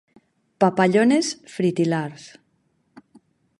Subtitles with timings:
[0.63, 2.27] Papallones fritil·lars.